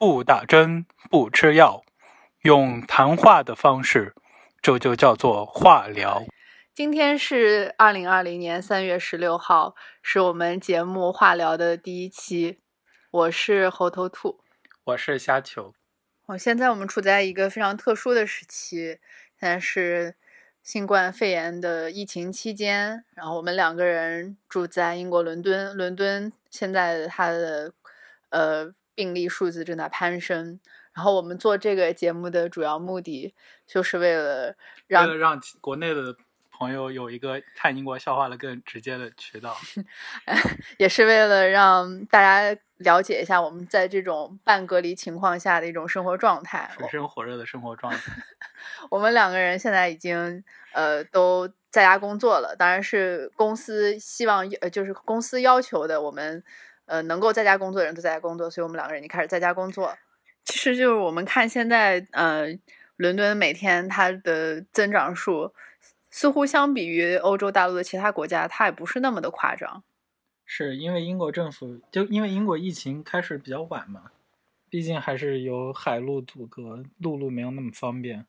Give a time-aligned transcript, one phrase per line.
[0.00, 1.82] 不打针，不吃药，
[2.40, 4.14] 用谈话的方式，
[4.62, 6.24] 这就叫做化疗。
[6.72, 12.60] 今天是二零二零年三月十六号，是我们节目化疗的第一期。
[13.10, 14.40] 我是猴头兔，
[14.84, 15.74] 我是虾球。
[16.28, 18.98] 我现在我们处在一个非常特殊的时期，
[19.38, 20.14] 现在是
[20.62, 23.04] 新冠肺炎的疫情期间。
[23.14, 27.74] 然后我们两个人住在英国伦敦，伦敦现在它的
[28.30, 30.60] 呃病例数字正在攀升。
[30.92, 33.34] 然后我们做这个节目的主要目的，
[33.66, 34.56] 就是为了
[34.86, 36.16] 让为了让国内的。
[36.52, 39.56] 朋友有一个看英国笑话的更直接的渠道，
[40.76, 48.12] 也是为了让大家了解一下我们在这种半隔离情况下的一种生活状态，水深火热的生活状态。
[48.90, 50.44] 我们两个人现在已经
[50.74, 56.44] 呃都在家工作了，当然是公司希望呃就是公司要求的，我们
[56.90, 59.96] 呃能够在家工作的人都在家工作，所以我们两个人已经开始在家工作。
[60.44, 62.46] 其实就是我们看现在呃
[62.96, 65.54] 伦敦每天它的增长数。
[66.12, 69.84] 似乎相比于欧洲大陆的其他国家，它也不是那么的夸张。
[70.44, 74.10] 是因为英国政府就因为英国疫情开始比较晚嘛，
[74.68, 78.26] 毕竟还是有海陆阻隔，陆路没有那么方便，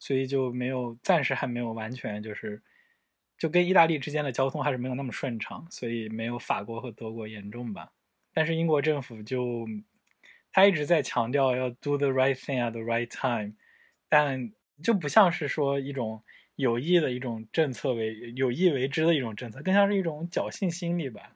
[0.00, 2.60] 所以就没有暂时还没有完全就是
[3.42, 7.90] 就跟意大利之间的交通还是没有那么顺畅，所以没有法国和德国严重吧。
[8.32, 9.66] 但是英国政府就
[10.52, 13.54] 他一直在强调要 do the right thing at the right time，
[14.08, 16.22] 但就不像是说一种。
[16.54, 21.34] 有意的一种政策为有意为之的一种政策，更像是一种侥幸心理吧。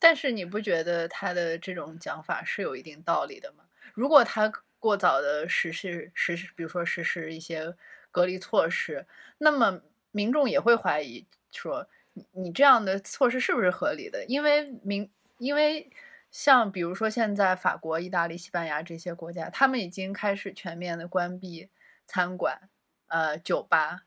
[0.00, 3.64] 但是你不觉得他的这种讲法是有一定道理的吗？
[3.94, 7.74] 如果他过早的实施实施，比如说实施一些
[8.10, 9.06] 隔离措施，
[9.38, 9.80] 那么
[10.12, 11.88] 民众也会怀疑说，
[12.30, 14.24] 你这样的措施是不是合理的？
[14.26, 15.90] 因为民因为
[16.30, 21.68] 像比如说现在法国、意大利、西班牙这些国家，他们已经开始全面的关闭
[22.06, 22.68] 餐馆。
[23.08, 24.04] 呃，酒吧，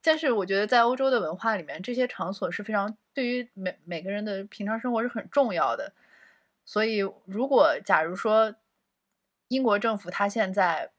[0.00, 5.92] 但是我觉得在欧洲的文化里面，这些场所是非常对于每每个人的平常生活是很重要的。
[6.64, 8.54] 所以，如果假如说
[9.48, 10.92] 英国政府他现在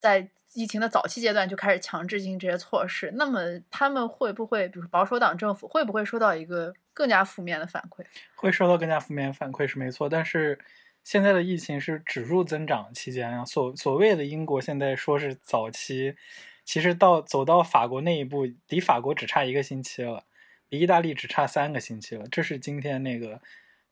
[0.00, 3.40] 在疫情的早期阶段就开始强制进行这些措施，那么
[3.70, 8.04] 他们会不会，比如保守党政府会不会收到一个更加负面的反馈？
[8.34, 10.58] 会收到更加负面反馈是没错，但是
[11.02, 16.16] 现在的疫情是指数增长期间啊，所所谓的英国现在说是早期。
[16.64, 20.22] 其实到走到法国那一步，离法国只差一个星期了，
[20.68, 22.24] 离意大利只差三个星期了。
[22.30, 23.40] 这是今天那个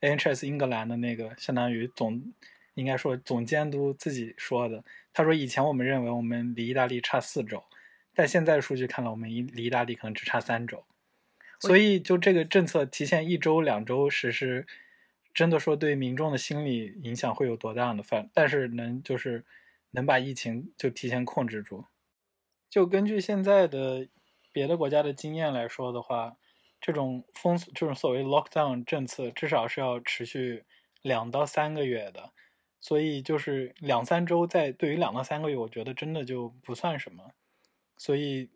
[0.01, 2.33] NHS 英格兰的那个相当于总，
[2.75, 4.85] 应该说总监督自己说的。
[5.13, 7.65] 他说以前我们认为我们离意大利差四周，
[8.15, 10.85] 但现在数据看来，我们离意大利可能只差三周。
[11.59, 14.67] 所以就这个政策提前一周两周实施，
[15.35, 18.31] 真的说对民众的心理影响会有多大的反？
[18.33, 19.45] 但是能就是
[19.91, 21.85] 能把疫情就提前控制住。
[22.71, 24.09] 就根据现在的
[24.53, 26.37] 别的国家的经验来说的话，
[26.81, 30.65] 这种封这种所谓 lockdown 政策至少是要持续
[31.03, 32.33] 两到三个月的，
[32.81, 37.33] 所以就是两三周，在对于两到三个月，我觉得真的就不算什么，
[37.97, 38.51] 所以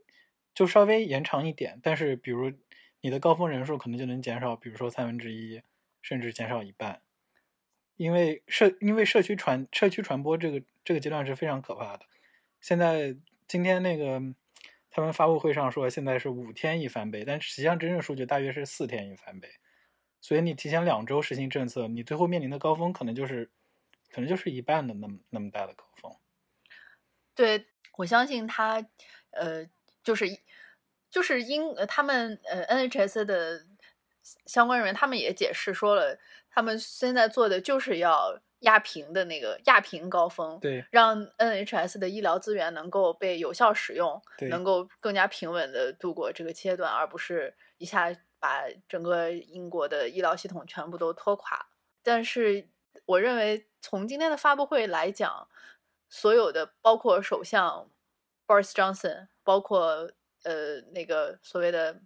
[0.54, 2.52] 就稍微延长一点，但是比如
[3.00, 5.62] 你的高峰人数可能就能减少，比如说三分之一，
[6.02, 7.02] 甚至减少一半，
[7.96, 12.06] 因为社因为社区传社区传播这个这个阶段是非常可怕的，
[12.60, 13.16] 现在。
[13.46, 14.22] 今天那个
[14.90, 19.50] 他们发布会上说，现在是五天一翻倍，但实际上真正数据大约是四天一翻倍。
[20.22, 23.50] 所以你提前两周实行政策，你最后面临的高峰可能就是，
[24.14, 26.14] 可能就是一半的那么那么大的高峰。
[27.34, 27.66] 对，
[27.96, 28.86] 我相信他，
[29.30, 29.66] 呃，
[30.02, 30.26] 就是
[31.10, 33.66] 就是英他们呃 NHS 的
[34.46, 38.40] 相关人员，他们也解释说了，他们现在做的就是要。
[38.60, 48.10] 压平的那个压平高峰，对，让 NHS 的医疗资源能够被有效使用，对，能够更加平稳的度过这个阶段，而不是一下
[48.40, 51.66] 把整个英国的医疗系统全部都拖垮。
[52.02, 52.66] 但是，
[53.06, 55.48] 我认为从今天的发布会来讲，
[56.08, 57.90] 所有的包括首相
[58.46, 60.10] Boris Johnson，包括
[60.42, 62.00] 呃那个所谓的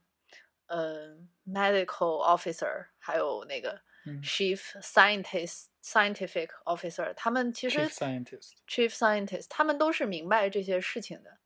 [0.66, 3.80] 呃 medical officer，还有那个
[4.22, 5.66] chief scientist。
[5.80, 11.38] Scientific officer，他们其实 Chief Scientist，他们都是明白这些事情的。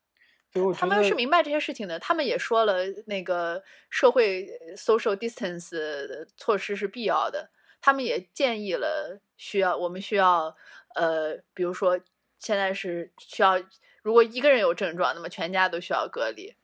[0.75, 1.97] 他们是明白这些事情的。
[2.01, 7.53] 他们也说了，那个社会 social distance 措施是必要的。
[7.83, 10.57] 他们也建议了，需要我们需要
[10.95, 12.01] 呃，比如说
[12.39, 13.61] 现在是需要，
[14.03, 16.55] 如果一个人有症状，那么全家都需要隔离。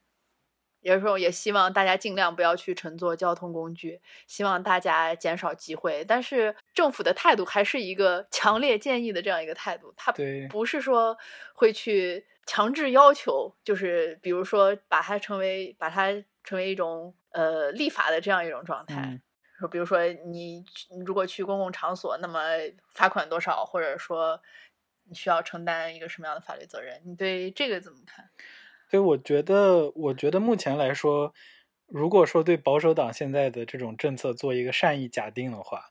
[0.81, 6.05] 有时候也希望大家尽量不要去乘坐交通工具，希望大家减少集会。
[6.05, 10.13] 但是政府的态度还是一个 强烈建议的这样一个态度，他
[10.49, 11.19] 不是说
[11.53, 16.13] 会去强制要求，就是比如说把它成为把它
[16.45, 19.21] 成为一种呃立法的这样一种状态。
[19.59, 22.41] 说比如说你你如果去公共场所，那么
[22.91, 24.41] 罚款多少，或者说
[25.05, 27.03] 你需要承担一个什么样的法律责任？
[27.05, 28.31] 你对这个怎么看？
[28.91, 31.35] 对，我觉得，我觉得目前来说，
[31.87, 35.91] 如果说对保守党现在的这种政策做一个善意假定的话，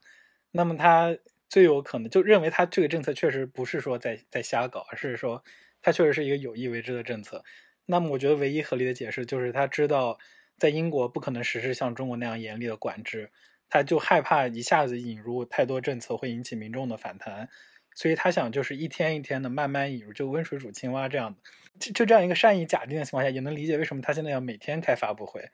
[0.50, 1.16] 那么他
[1.48, 5.44] 最有可能就认为他这个政策确实不是说在在瞎搞，而是说
[5.82, 7.44] 他确实是一个有意为之的政策。
[7.86, 10.18] 那么我觉得唯一合理的解释就是他知道
[10.56, 13.30] 在英国不可能实施像中国那样严厉的管制，
[13.68, 17.48] 他就害怕一下子引入太多政策会引起民众的反弹，
[17.94, 21.38] 所以他想就是一天一天的慢慢引入，就温水煮青蛙这样的。
[21.78, 25.50] 就就这样一个善意假定的情况下，也能理解为什么他现在要每天开发布会，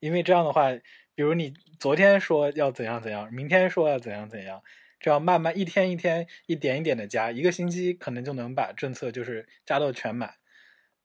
[0.00, 0.70] 因为这样的话，
[1.14, 4.62] 比如你昨天说要怎样怎样，明天说要怎样怎样，
[4.98, 10.36] 这样慢慢一天一天一点一点的加，一个星期可能就能把政策就是加到全满。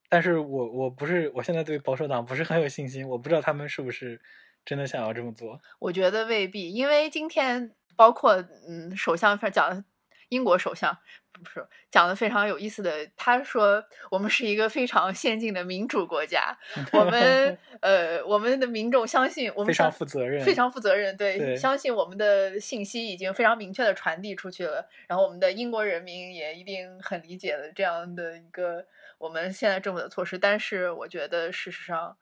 [0.08, 4.22] 但是我我不是我现在对保守党不是很有信心，我不知道他们是不是
[4.66, 5.60] 真的想要这么做。
[5.80, 8.36] 我觉得未必，因为今天包括
[8.68, 9.84] 嗯首相讲
[10.30, 10.98] 英国首相。
[11.44, 16.56] 不是讲的非常有意思的，他说我们是一个非常先进的民主国家，
[16.94, 28.86] 我们呃我们的民众相信我们非常负责任，非常负责任，对，相信我们的信息已经非常明确的传递出去了，然后我们的英国人民也一定很理解的这样的一个
[29.18, 32.16] 我们现在政府的措施，但是我觉得事实上，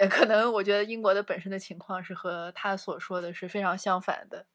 [0.00, 4.46] 呃，可能我觉得英国的本身的情况是和他所说的是非常相反的，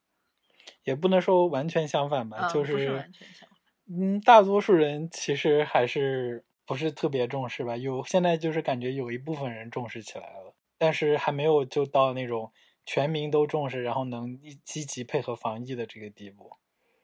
[0.84, 3.48] 也不能说完全相反吧，就是完全相。
[3.88, 7.78] 嗯，大多数人其实还是不是特别重视吧。
[7.78, 12.52] 有现在就是感觉有一部分人重视起来了，但是还没有就到那种
[12.84, 16.58] 全民都重视，然后能积极配合防疫的这个地步。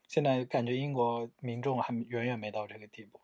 [0.07, 3.21] 现在感觉英国民众还远远没到这个地步。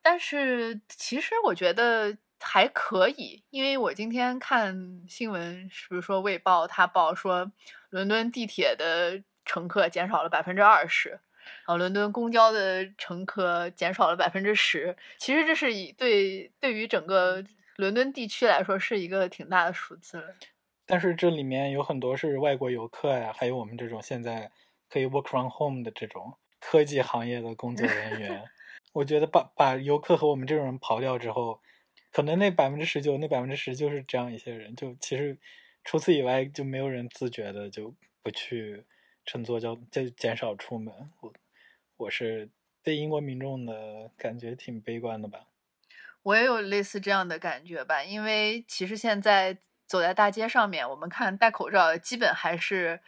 [0.00, 7.50] 但是其实我觉得还可以，因为我今天看新闻，是不是说《卫报》他报说，
[7.90, 11.20] 伦敦地铁的乘客减少了百分之二十。
[11.66, 17.44] 然后，伦敦公交的乘客减少了百分之十，其实这是以对对于整个
[17.76, 20.34] 伦敦地区来说是一个挺大的数字了。
[20.86, 24.50] 但是这里面有很多是外国游客呀，还有我们这种现在
[24.88, 28.44] 可以 work from home 的这种科技行业的工作人员。
[28.94, 31.60] 我觉得把把游客和我们这种人刨掉之后，
[32.14, 34.74] 可能那百分之十九、那百分之十就是这样一些人。
[34.74, 35.36] 就其实
[35.82, 38.86] 除此以外，就没有人自觉的就不去。
[39.26, 41.32] 乘坐交就减少出门，我
[41.96, 42.50] 我是
[42.82, 45.46] 对英国民众的感觉挺悲观的吧。
[46.22, 49.56] 我也有类似这样的感觉吧，因为其实现在
[49.86, 53.00] 走在大街上面，我们看戴口罩基本还是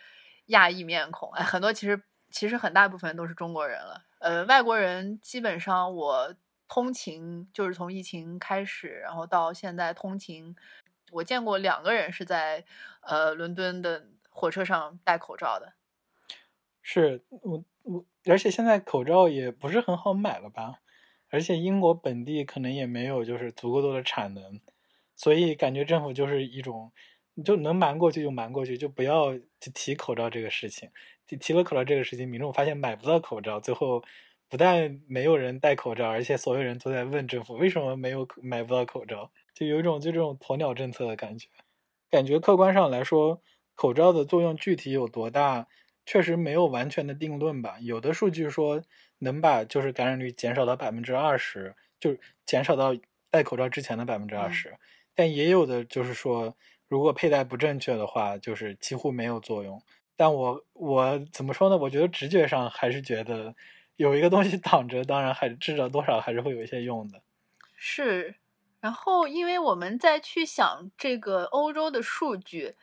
[0.47, 4.07] 亚裔面孔，哎，很多其实其实很大部分都是中国人了。
[4.21, 6.35] 呃，外国人基本上我
[6.69, 10.55] 通勤就是从疫情开始，然后到现在通勤，
[11.13, 12.65] 我见过两个人是在
[13.01, 15.75] 呃伦敦的火车上戴口罩的。
[16.83, 20.81] 是我我，而且现在口罩也不是很好买了吧？
[21.29, 24.61] 而且英国本地可能也没有就是足够多的产能，
[25.17, 26.93] 所以感觉政府就是一种，
[27.45, 29.37] 就能瞒过去就瞒过去，就不要
[29.75, 30.91] 提口罩这个事情。
[31.27, 34.05] 提了口罩这个事情，民众发现买不到口罩，最后
[34.49, 41.49] 不但没有人戴口罩，而且所有人都在问政府为什么没有买不到口罩，就有一种就这种鸵鸟政策的感觉。
[42.11, 43.41] 感觉客观上来说，
[43.75, 45.67] 口罩的作用具体有多大？
[46.09, 48.81] 确实没有完全的定论吧，有的数据说
[49.19, 52.95] 能把就是感染率减少到百分之二十，就减少到
[53.29, 54.77] 戴口罩之前的百分之二十，
[55.17, 56.57] 但也有的就是说，
[56.87, 59.83] 如果佩戴不正确的话，就是几乎没有作用。
[60.17, 61.77] 但我我怎么说呢？
[61.77, 63.53] 我觉得直觉上还是觉得
[63.97, 67.23] 有一个东西挡着，当然还至少多少还是会有一些用的。
[67.77, 68.37] 是，
[68.81, 72.77] 然后因为我们在去想这个欧洲的数据。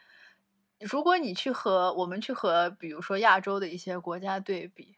[0.80, 4.98] 如果你去和我们去和，比如说亚洲的一些国家对比，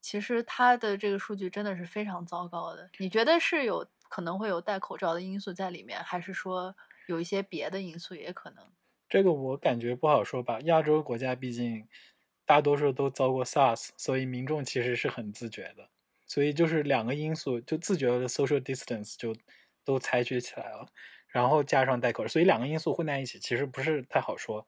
[0.00, 2.88] 其实它的这个数据真的是非常糟糕的。
[2.98, 6.74] 你觉得是有可能会有戴口罩的因素在里面，还是说
[7.08, 8.64] 有一些别的因素也可能？
[9.08, 10.60] 这个我感觉不好说吧。
[10.60, 11.86] 亚洲国家毕竟
[12.46, 15.90] 大多数都遭过 SARS，所以民众其实是很自觉的。
[16.26, 19.36] 所以就是两个因素，就自觉的 social distance 就
[19.84, 20.86] 都采取起来了，
[21.28, 24.66] 然后加上戴口罩，所以两个因素混在一起，其实不是太好说。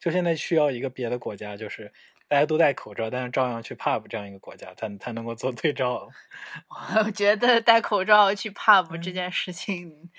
[0.00, 1.92] 就现在需要一个别的国家，就是
[2.28, 6.08] 大家都戴口罩，但是照样去 pub 这样一个国家，才才能够做对照。
[7.04, 10.10] 我觉得戴口罩去 pub 这件事情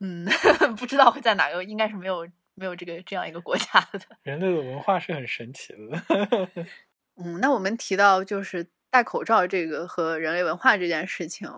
[0.00, 0.24] 嗯，
[0.78, 2.28] 不知道会在哪个，应该是没有
[2.58, 4.00] 没有这个这样一个国家的。
[4.22, 6.66] 人类的文化是很神奇的。
[7.16, 11.48] 嗯，那我们提到就是戴口罩这个和人类文化这件事情，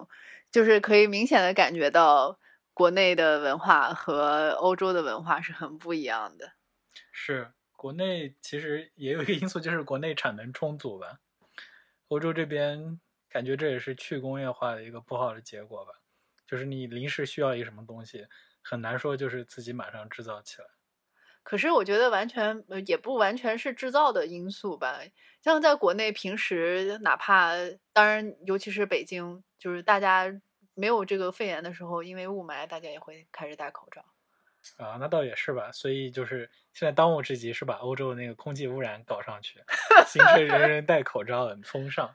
[0.50, 2.38] 就是可以明显的感觉到
[2.72, 6.52] 国内的文化和欧洲的文化是很不一样的。
[7.12, 11.18] 是，国内其实也有一个因素，就是国内产能充足吧。
[12.08, 15.92] 欧洲这边感觉这也是去工业化的一个不好的结果吧。
[16.46, 18.26] 就是你临时需要一个什么东西，
[18.62, 20.66] 很难说就是自己马上制造起来。
[21.42, 25.00] 可是我觉得完全呃也不完全是制造的因素吧。
[25.42, 27.52] 像在国内平时，哪怕
[27.92, 30.30] 当然，尤其是北京，就是大家
[30.74, 34.04] 没有这个肺炎的时候，因为雾霾，大家也会开始戴口罩。
[34.76, 35.72] 啊，那倒也是吧。
[35.72, 39.58] 所以就是现在当务之急是把欧洲的那个空气污染搞上去，
[40.06, 42.14] 形成人人戴口罩的风尚。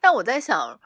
[0.00, 0.80] 但我在想，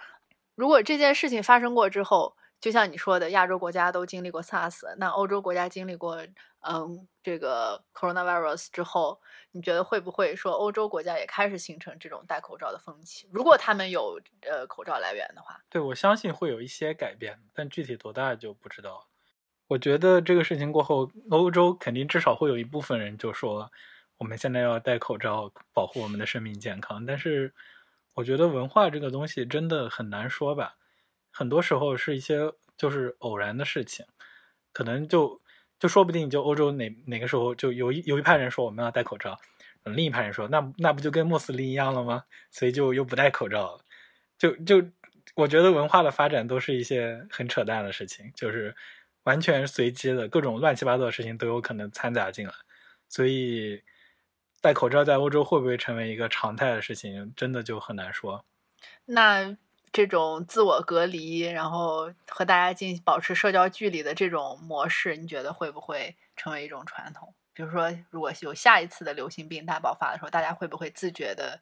[0.55, 6.27] 如果这件事情发生过之后，就像你说的，亚洲国家都经历过 SARS，那欧洲国家经历过
[6.61, 13.29] 嗯这个 coronavirus 之后，你觉得会不会说欧洲国家也开始形成这种戴口罩的风气？
[13.31, 19.05] 如果他们有呃口罩来源的话，对我相信会有一些改变，但具体多大就不知道了。
[19.67, 23.71] 我觉得这个事情过后，欧洲肯定至少会有一部分人就说，
[24.17, 27.05] 我们现在要戴口罩保护我们的生命健康。
[27.05, 27.53] 但是
[28.15, 30.77] 我觉得文化这个东西真的很难说吧。
[31.37, 34.07] 很多时候是一些就是偶然的事情，
[34.73, 35.41] 可能就
[35.81, 39.37] 就说不定就欧洲哪哪个时候就有一有一派人说我们要戴口罩，
[39.83, 42.23] 另一派人说那那不就跟穆斯林一样了吗？
[42.53, 43.85] 所以就又不戴口罩了。
[44.39, 44.81] 就就
[45.35, 48.77] 我觉得文化的发展都是一些很扯淡的事情，就是
[49.25, 52.55] 完全随机的各种乱七八糟的事情都有可能掺杂进来。
[53.09, 53.83] 所以
[54.61, 58.45] 戴口罩在欧洲会不会成为一个常态的事情，真的就很难说。
[59.07, 59.57] 那。
[59.95, 67.33] 这种自我隔离，然后和大家进保持社交距离的这种模式，你觉得会不会成为一种传统？
[67.53, 71.61] 比如说，如果有下一次的流行病大爆发的时候，大家会不会自觉的，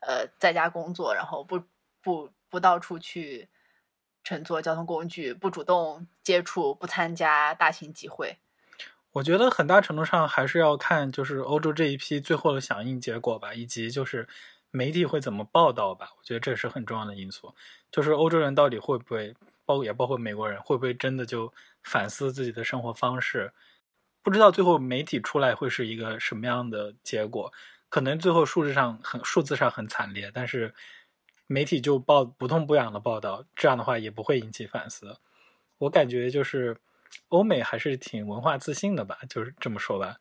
[0.00, 1.62] 呃，在家工作，然后不
[2.02, 3.48] 不不到处去
[4.24, 8.38] 乘坐交通工具，不主动接触，不参加大型集会？
[9.12, 14.26] 我觉得很大程度上还是要看就是欧洲这一批最后的响应结果吧，以及就是。
[14.70, 16.10] 媒体会怎么报道吧？
[16.18, 17.54] 我觉得这是很重要的因素。
[17.90, 19.34] 就是欧洲人到底会不会，
[19.64, 23.52] 包也包括美国人，会不会真的就反思自己的生活方式？
[24.22, 27.52] 不知道最后媒体出来会是一个什么样的结果。
[27.88, 30.72] 可能最后数字上很数字上很惨烈，但是
[31.48, 35.18] 媒体就报不痛不痒的报道，这样的话也不会引起反思。
[35.78, 36.76] 我感觉就是
[37.30, 40.18] 欧美还是挺文化自信的吧，就是这么说吧。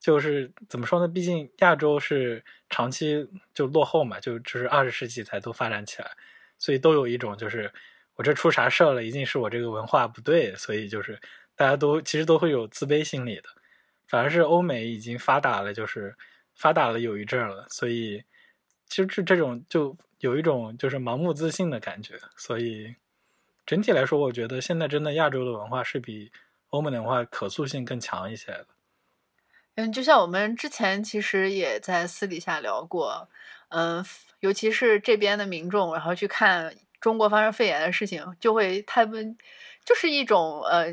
[0.00, 1.06] 就是怎么说呢？
[1.06, 6.10] 毕竟亚洲是长期就落后嘛，就就是二十世纪才都发展起来，
[6.58, 7.70] 所以都有一种就是
[8.14, 11.20] 我这出啥事了，一定是我这个文化不对，所以就是
[11.54, 13.44] 大家都其实都会有自卑心理的。
[14.08, 16.16] 反而是欧美已经发达了，就是
[16.54, 18.24] 发达了有一阵了，所以
[18.86, 22.18] 其实是这种就有一种就是盲目自信的感觉。
[22.36, 22.96] 所以
[23.64, 26.32] 整体来说，我觉得现在真的亚洲的文化是比
[26.70, 28.66] 欧美的文化可塑性更强一些的。
[29.80, 33.28] 嗯，就像我们之前其实也在私底下聊过，
[33.68, 34.04] 嗯，
[34.40, 39.38] 尤其是这边的民众，然后去看中国发生肺炎的事情，就会他们
[39.82, 40.92] 就是一种呃，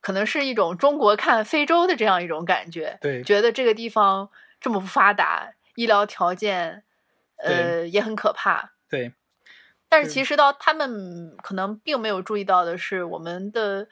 [0.00, 4.28] 可能是一种中国看非洲的这样一种感觉，对，觉得这个地方
[4.60, 6.82] 这么不发达，医疗条件
[7.36, 9.12] 呃也很可怕，对。
[9.88, 13.86] 但是其实到他们可能并没有注意到的是，我们的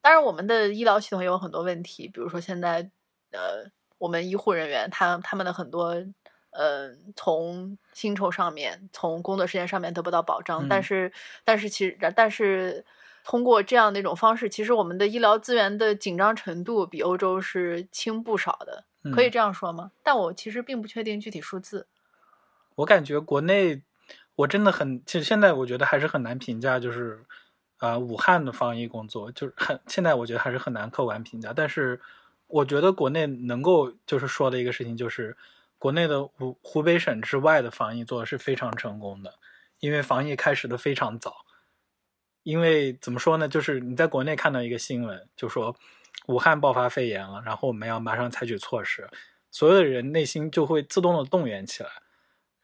[0.00, 2.90] 当然我们的医疗系统也有很多问题，比如说现在。
[3.32, 5.94] 呃，我们医护人员，他他们的很多，
[6.50, 11.12] 呃，从薪酬上面，从工作时间上面得不到保障，但是，
[11.44, 12.84] 但是其实，但是
[13.24, 18.84] 通过这样的一种方式，其实我们的医疗资源的紧张程度比欧洲是轻不少的，
[19.14, 19.92] 可以这样说吗？
[20.02, 21.86] 但我其实并不确定具体数字。
[22.74, 23.82] 我感觉国内，
[24.34, 27.24] 我真的很，其实现在我觉得还是很难评价，就是，
[27.78, 31.98] 啊，武汉的防疫工作，就是很，现在我觉得还是很难客观评价，但是。
[32.52, 35.34] 我觉得国内能够就是说的一个事情，就是
[35.78, 39.34] 国内的湖湖北省之外的防疫做的是非常成功的，
[39.80, 41.46] 因为防疫开始的非常早。
[42.42, 45.74] 因为怎么说呢，就是你在国内看到一个新闻，就说
[46.26, 49.08] 武汉爆发肺炎了，然后我们要马上采取措施，
[49.50, 51.88] 所有的人内心就会自动的动员起来。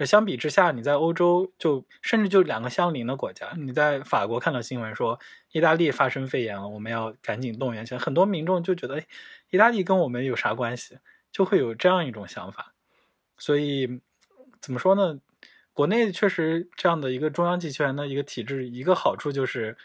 [0.06, 5.18] 相比之下，你在欧洲就甚至就两个相邻的国家，你在法国看到新闻说
[5.52, 9.06] 意大利发生肺炎了，我们要赶紧动员起来，很多民众就觉得，哎，
[9.50, 10.98] 意大利跟我们有啥关系？
[11.30, 12.72] 就会有这样一种想法。
[13.36, 14.00] 所以
[14.60, 15.20] 怎么说呢？
[15.72, 19.76] 国内确实这样的一个中央集权的一个体制，一个好处就是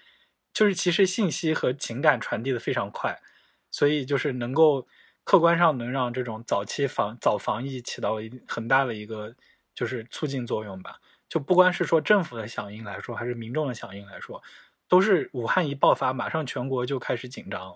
[0.51, 3.21] 就是其实信息和情感传递的非常快，
[3.69, 4.87] 所以就是能够
[5.23, 9.35] 客观上能让这种早期防早防疫起到了一很大的一个
[9.73, 10.99] 就是促进作用吧。
[11.29, 14.43] 就不光是说政府的响应来说，还是民众的响应来说，
[14.87, 17.75] 都是武汉一爆发，马上全国就开始紧张了。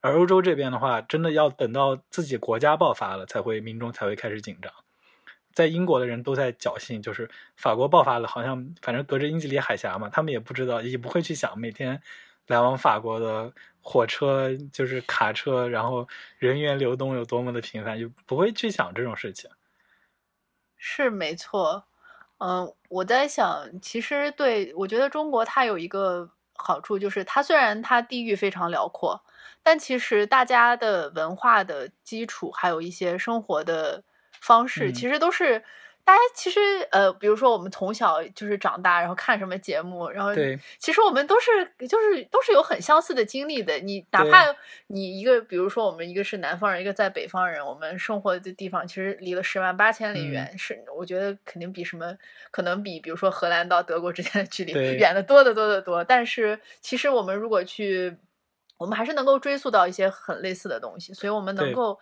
[0.00, 4.72] 而欧洲这边的话，真的要等到自己国家爆发了，才会民众才会开始紧张。
[5.52, 12.00] 在英国的人都在侥幸，就是法国爆发了，好像反正隔着英吉利海峡嘛，他们也不知道，也不会去想每天
[12.46, 16.06] 来往法国的火车就是卡车，然后
[16.38, 19.50] 人员流动有多么的频繁，就不会去想这种事情。
[20.86, 21.86] 是没错，
[22.36, 29.24] 嗯，我在想，其实对我觉得中国它有一个好处，就是它虽然它地域非常辽阔。
[29.62, 34.04] 但其实大家的文化的基础，还有一些生活的
[34.42, 35.64] 方式，其实都是
[36.04, 40.32] 大家其实呃，比如说我们从小就是长大，然后看什么节目，然后
[40.78, 41.50] 其实我们都是
[41.88, 43.78] 就是都是有很相似的经历的。
[43.78, 44.54] 你哪怕
[44.88, 52.14] 你一个，比如说我们一个是南方人，一个在北方人，我们生活的地方其实离了十万八千里远，是我觉得肯定比什么
[52.50, 56.04] 可能比比如说荷兰到德国之间的距离远的多得多得多。
[56.04, 58.16] 但是其实我们如果去。
[58.76, 61.98] 我们还是能够追溯到一些很类似的东西，所以我们能够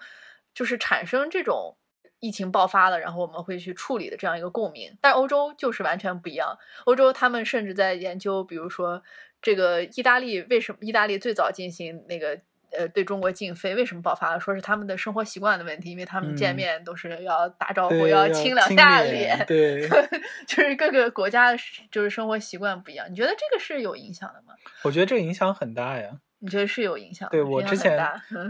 [0.55, 1.77] 就是产生这种
[2.23, 4.97] 疫情爆发了，然后我们会去处理的这样一个共鸣。
[5.01, 9.03] 但欧洲就是完全不一样，欧洲他们甚至在研究，比如说
[9.43, 12.39] 这个意大利为什么意大利最早进行那个
[12.71, 14.39] 呃对中国禁飞，为什么爆发了？
[14.39, 19.89] 说是他们的生活习惯的问题，因为他们见面都是要打招呼，要亲两下脸，对，
[20.47, 21.57] 就是各个国家
[21.91, 23.11] 就是生活习惯不一样。
[23.11, 24.55] 你觉得这个是有影响的吗？
[24.85, 26.11] 我觉得这个影响很大呀。
[26.45, 27.29] 你觉得是有影响？
[27.31, 27.97] 对我之前，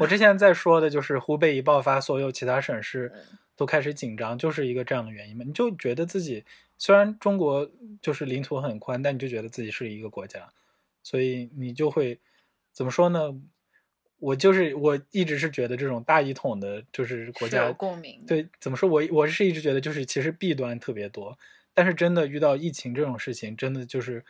[0.00, 3.12] 我之前在说的就是湖北一爆发，所有其他省市
[3.62, 5.44] 都开始紧张，就是一个这样的原因嘛。
[5.46, 6.44] 你就觉得自己
[6.78, 10.48] 虽然中国就是领土很宽，但你就觉得自己是一个国家，
[11.04, 12.18] 所以你就会
[12.72, 13.40] 怎么说呢？
[14.18, 18.24] 我就是我一直是觉得这种大一统的，就是国家共鸣。
[18.26, 18.88] 对，怎么说？
[18.88, 21.38] 我我是一直觉得就是其实弊端特别多，
[21.72, 24.24] 但是真的遇到疫情这种事情，真的就是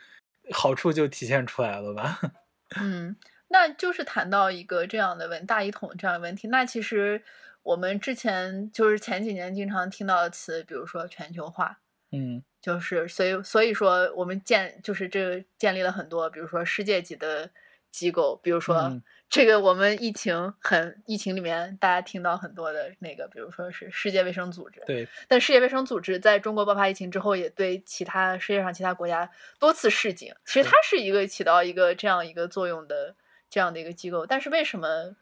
[0.51, 2.19] 好处就体现出来了吧？
[2.79, 3.15] 嗯。
[3.49, 6.47] 那就是谈到一个这样的问大一统这样的问题。
[6.47, 7.21] 那其实
[7.63, 11.79] 我们之前就是前几年经常听到的词，比如说全球化，
[12.11, 17.49] 嗯，就是所以所以说我们建就是这建立了很多，比如说世界级的
[17.89, 25.07] 机构，比如说 这个我们疫情很疫情里面大家听到很多的那个，比如说是世界卫生组织，对。
[25.27, 30.35] 但世界卫生组织在中国爆发疫情之后，也对其他世界上其他国家多次示警。
[30.45, 33.15] 其实它是一个起到一个这样一个作用的。
[33.49, 35.15] 这样的一个机构，但是为什么，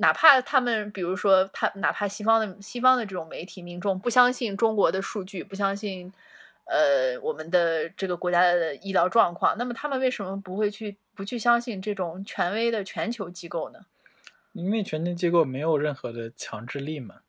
[0.00, 6.12] 哪怕他们，比如说他，哪怕西方的西方的这种媒体民众不相信中国的数据，不相信，
[6.64, 13.80] 呃，我们的这个国家的医疗状况，那么他们为什么不会去不去相信这种权威的全球机构呢？
[14.52, 17.20] 因为全球机构没有任何的强制力嘛。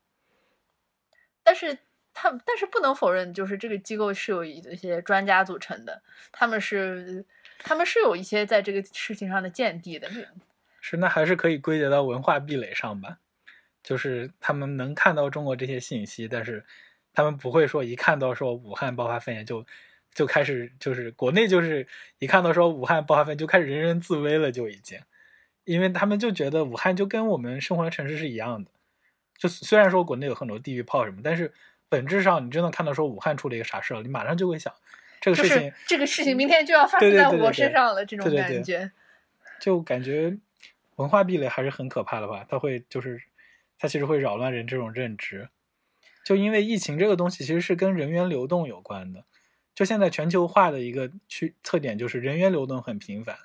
[1.43, 1.77] 但是
[2.13, 7.25] 他，但是不能否认，就是这个机构是有一些专家组成的，他们是。
[7.63, 10.09] 他们是有一些在这个事情上的见地的，
[10.81, 13.19] 是那还是可以归结到文化壁垒上吧？
[13.81, 16.65] 就是他们能看到中国这些信息，但是
[17.13, 19.65] 他们不会说一看到说武汉爆发肺炎就
[20.13, 21.87] 就开始就是国内就是
[22.19, 24.99] 一看到说武汉爆发肺炎就开始人人自危了，就已经，
[25.63, 28.71] 因为他们就觉得武汉就跟我们生活的城市是一样的，
[29.37, 31.53] 就虽然说国内有很多地域炮什么，但是
[31.89, 34.73] 本质上你真的看到说武汉出了一个啥事了，你马上就会想。
[35.19, 38.91] 这个事情，这个事情明天就要发生在我身上了，这种感觉，
[39.59, 40.35] 就感觉
[41.01, 42.45] 文化壁垒还是很可怕的吧？
[42.47, 43.19] 它会就是，
[43.79, 45.49] 它其实会扰乱人这种认知。
[46.23, 49.25] 就因为疫情这个东西，其实是跟人员流动有关的。
[49.73, 53.35] 就现在全球化的一个区特点就是人员流动很频繁，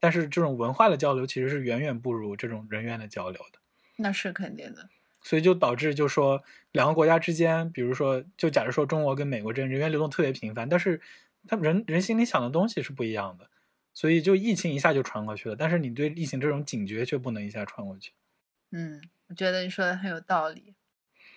[0.00, 3.58] 但是这种文化的交流其实是远远不如这种人员的交流的。
[3.96, 4.88] 那是肯定的。
[5.20, 11.00] 所以就导致，就说两个国家之间，比如说，就假如说中国跟美国之间人员流动特别频繁，但是
[11.48, 13.48] 他人人心里想的东西是不一样的，
[13.94, 18.12] 所以就疫情一下就传过去了，但是你对疫情这种警觉却不能一下传过去。
[18.72, 20.74] 嗯，我觉得你说的很有道理。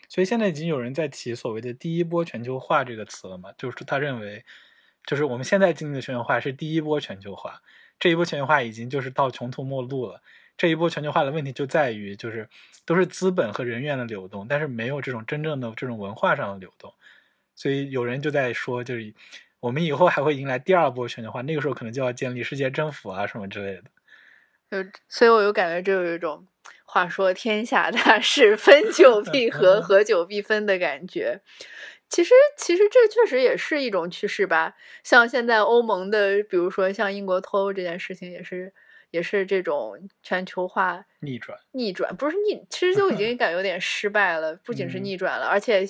[0.10, 3.52] 所以现在已经有人在提所谓的第一波全球化这个词了嘛？
[3.58, 4.44] 就是他认为，
[5.06, 7.62] 就是我们现在经历的全球化是第一波全球化，
[8.00, 10.24] 这一波全球化已经就是到穷途末路了。
[10.58, 12.50] 这一波全球化的问题就在于，就是
[12.86, 16.92] 都是资本和人员的流动，但是没有这种真正的这种文化上的流动，
[17.54, 19.14] 所以有人就在说，就是
[19.68, 23.84] 我们以后还会迎来第二波全球化，那个时候可能就要建立世界政府啊什么之类的。
[24.72, 26.48] 就所以，我就感觉，这有一种
[26.86, 31.42] 话说天下大事，分久必合， 合久必分的感觉。
[32.08, 34.76] 其实，其实这确实也是一种趋势吧。
[35.04, 38.74] 像现在欧盟的，比如说像英国脱欧这件事情，也是
[39.12, 44.56] 也是这种全球化逆转，逆转不是逆，其实就已经 感觉有点失败了。
[44.64, 45.86] 不仅是嗯逆转了，而且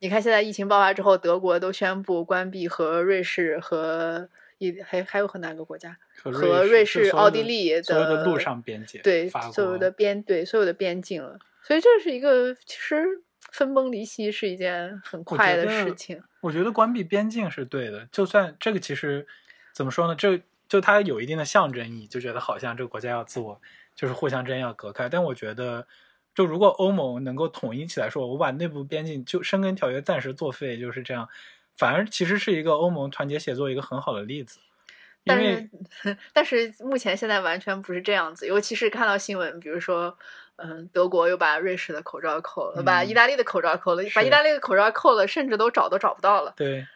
[0.00, 5.96] 你看现在疫情爆发之后，德国都宣布关闭和瑞士和一还还有和哪个国家？
[6.22, 11.38] 和和瑞瑞士奥地利所有的的陆上边界，对所有的边对所有的边境了。
[11.62, 13.04] 所以这是一个其实
[13.52, 16.22] 分崩离析是一件很快的事情。
[16.40, 19.26] 我觉得关闭边境是对的，就算这个其实
[19.74, 23.60] 怎么说呢，这就它有一定的象征意义，就觉得好像这个国家要自我
[23.94, 25.10] 就是互相之间要隔开。
[25.10, 25.86] 但我觉得，
[26.34, 31.28] 就如果欧盟能够统一起来说，我把内部边境就申根条约暂时作废，就是这样，
[31.76, 34.60] 反而其实是一个欧盟团结协作一个很好的例子。
[35.22, 35.68] 但是，
[36.32, 40.16] 但是目前现在完全不是这样子，尤其是看到新闻，比如说，
[40.56, 46.54] 嗯，德国又把瑞士的口罩扣了，把嗯意大利的口罩扣了，把意大利的口罩扣了，甚至都找都找不到了。
[46.56, 46.86] 对，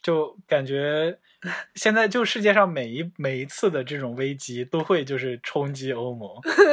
[0.00, 1.18] 就感觉
[1.74, 6.30] 现在就世界上每一每一次的这种危机都会就是冲击欧盟，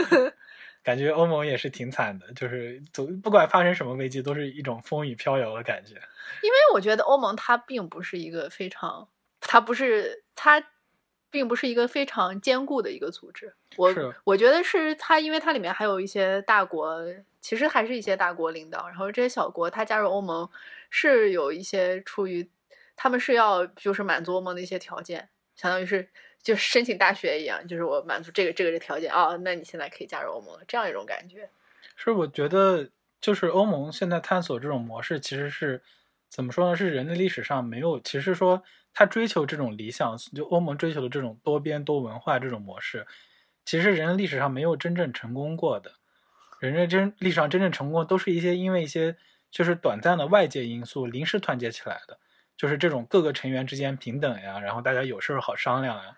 [0.84, 5.96] 感觉欧盟也是挺惨的，就是总不管发生什么危机，都是一种风雨飘摇的感觉。
[6.41, 9.08] 因为我觉得欧盟它并不是一个非常，
[9.39, 10.62] 它不是它
[11.32, 13.54] 并不是一个非常坚固的一个组织。
[13.78, 13.93] 我
[14.24, 17.02] 我觉得是它，因为它里面还有一些大国，
[17.39, 20.48] 其实还是一些大国领导，然后这些小国它加入欧盟
[20.89, 22.50] 是有一些出于
[22.96, 26.08] 他们是要就是满足欧盟的一些条件，相当于是
[26.43, 31.49] 就申请大学一样，就是我满足这个这个的条件哦，那你现在可以加入欧盟了，这样一种感觉。
[31.95, 32.89] 是我觉得
[33.21, 35.82] 就是欧盟现在探索这种模式，其实是
[36.29, 36.75] 怎么说呢？
[36.75, 38.62] 是人类历史上没有，其实说
[38.93, 43.08] 他追求这种理想，就欧盟追求的这种多边多文化这种模式，
[43.63, 45.93] 其实人类历史上没有真正成功过的。
[46.60, 49.15] 人类真历史上真正成功，都是一些因为一些
[49.49, 52.17] 就是短暂的外界因素临时团结起来的，
[52.58, 56.17] 就是这种各个成员之间平等呀，然后大家有事儿好商量呀。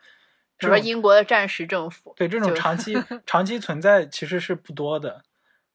[0.58, 5.24] 比如说英国的战时政府，对这种长期 长期存在其实是不多的。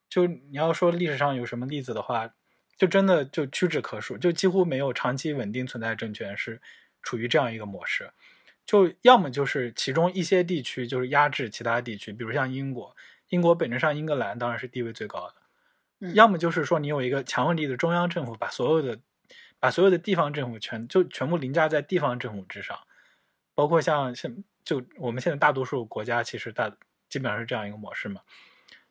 [0.09, 2.31] 就你要说历史上有什么例子的话，
[2.75, 6.61] 就真的就屈指可数，就几乎没有长期稳定存在的政权是
[7.01, 8.11] 处于这样一个模式。
[8.65, 12.95] 就要么就是其中一些地区就是压制其他地区，比如像英国，
[13.29, 15.35] 英国本质上英格兰当然是地位最高的，
[15.99, 18.99] 嗯要么就是说你有一个强有力的中央政府，把所有的
[19.59, 22.77] 把所有的地方政府全就全部凌驾在地方政府之上，
[23.55, 26.71] 包括像现就我们现在大多数国家其实大
[27.09, 28.21] 基本上是这样一个模式嘛，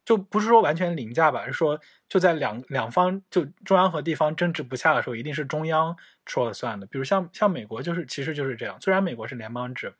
[0.04, 6.86] 就不是说完全凌驾吧，是说就在两两方就中央和地方争执不下的时候，一定是中央说了算的。
[6.86, 9.94] 比如像像美国就是其实就是这样，虽然美国是联邦制，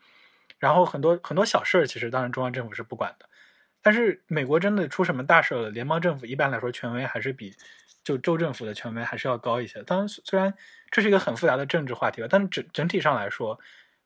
[0.59, 3.29] 然后很多很多小事其实当然中央政府是不管的，
[3.81, 7.55] 但是美国真的出什么大事了，联邦政府一般来说权威还是比
[8.03, 9.83] 就州政府的权威还是要高一些。
[9.85, 10.53] 当然，虽然
[10.91, 13.59] 这是一个很复杂的政治话题吧，但是整整体上来说，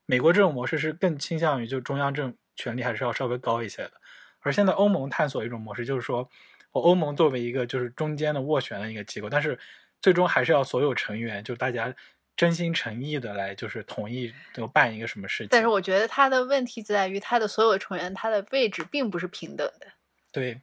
[0.07, 3.93] 美国这种模式是更倾向于就中央政权力还是要稍微高一些的。
[4.41, 6.29] 而现在欧盟探索一种模式，就是说
[6.73, 9.59] 我欧盟作为一个就是中间的斡旋的一个机构，但是
[10.03, 11.95] 最终还是要所有成员就大家
[12.37, 15.49] 真心诚意的来就是同意就办一个什么事情。
[15.51, 19.87] 但是我觉得他的问题在于，他的所有成员，他的位置并不是平等的，
[20.31, 20.61] 对，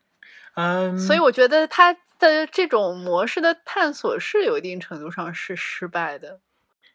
[0.54, 6.40] 嗯，所以我觉得他的这种模式的探索是有一定程度上是失败的。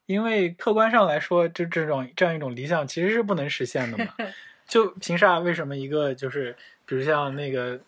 [0.06, 4.14] 因为客观上来说，就这种这样一种理想其实是不能实现的嘛。
[4.66, 5.38] 就凭啥？
[5.38, 7.78] 为什么一个就是，比如像那个，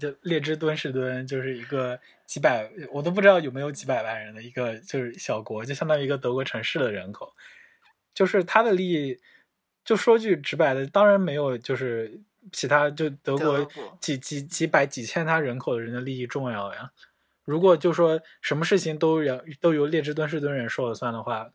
[0.00, 7.34] 就列支敦士敦，就是一个几百，我都不知道有没有几百万人的一个就是小国，就相当于一个德国城市的人口，
[8.14, 9.18] 就是他的利益，
[9.84, 13.68] 就说句直白的，当然没有就是其他就德国
[14.00, 16.90] 几几几百几千他人口的人的利益重要呀。
[17.44, 21.50] 如果就说什么事情都要都由列支敦士敦人说了算的话，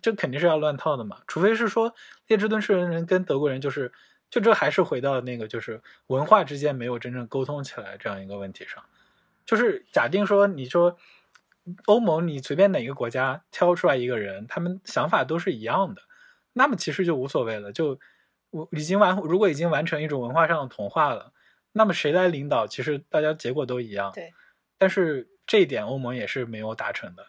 [0.00, 1.18] 这肯定是要乱套的嘛。
[1.26, 1.94] 除非是说
[2.26, 3.92] 列支敦士敦人跟德国人就是，
[4.30, 8.84] 就这还是回到那个就是文化之间没有真正沟通起来这样一个问题上。
[9.44, 10.96] 就是假定说你说
[11.86, 16.02] 欧盟，你随便哪个国家挑出来一个人，他们想法都是一样的，
[16.52, 17.72] 那么其实就无所谓了。
[17.72, 17.98] 就
[18.50, 21.32] 我已经完，如果已经完成一种文化上的同化了，
[21.72, 24.12] 那么谁来领导，其实大家结果都一样。
[24.12, 24.32] 对。
[24.78, 27.26] 但是这一点欧盟也是没有达成的。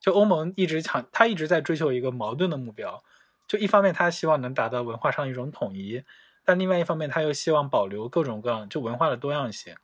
[0.00, 3.02] 就欧盟一直强，他一直在追求一个矛盾的目标。
[3.46, 6.04] 就一方面，他希望能达到文化上一种统一，
[6.44, 9.74] 但另外一方面，他又希望保留各种各样就文化的多样性。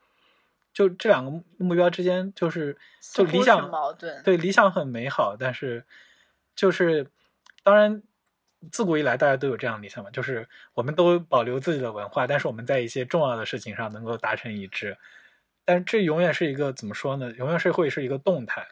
[0.73, 2.77] 就这两个目标之间，就是
[3.15, 5.85] 就理想矛盾，对理想很美好，但是
[6.55, 7.07] 就是
[7.63, 8.03] 当然，
[8.71, 14.99] 自古以来大家都有这样的理想嘛，就是我们都保留自己的文化，但是我们在一些重要的事情上能够达成一致。
[15.65, 17.33] 但这永远是一个怎么说呢？
[17.33, 18.67] 永远是会是一个动态。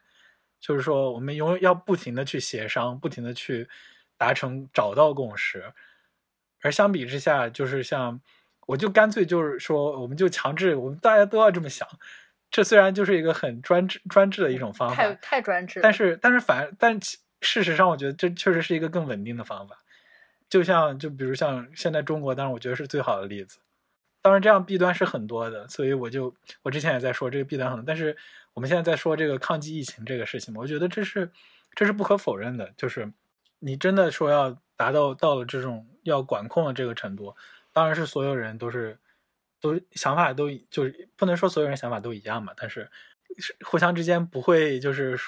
[0.62, 3.68] 就是说我们永远要不停的去协商，不停的去
[4.16, 5.74] 达成找到共识。
[6.62, 8.20] 而相比之下，就是像
[8.68, 11.86] 我就干脆就是说，我们就强制我们大家都要这么想。
[12.48, 15.80] 这虽然就是一个很专制专制的一种方法，太太专制。
[15.82, 17.00] 但是但是反但
[17.40, 19.78] 事实上，我觉得这确实是一个更稳定的方法。
[20.48, 23.58] 就像就比如像现在中国，当然我觉得是最好的例子。
[24.20, 27.84] 当然这样弊端是很多的，所以我就我之前也在说这个弊端很多。
[27.84, 28.16] 但是
[28.54, 31.30] 我们现在在说这个抗击疫情这个事情，我觉得这是
[31.74, 32.72] 这是不可否认的。
[32.76, 33.12] 就是
[33.60, 37.34] 你真的说要达到到了这种要管控的这个程度，
[37.72, 38.98] 当然是所有人都是
[39.60, 42.90] 都想法都就是不能说所有人想法都一样嘛，但是
[43.64, 45.18] 互相之间不会就是